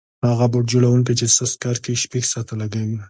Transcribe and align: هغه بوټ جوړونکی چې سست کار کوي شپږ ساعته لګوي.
هغه 0.29 0.45
بوټ 0.51 0.65
جوړونکی 0.73 1.13
چې 1.19 1.25
سست 1.37 1.55
کار 1.63 1.75
کوي 1.83 1.97
شپږ 2.03 2.23
ساعته 2.31 2.53
لګوي. 2.61 2.97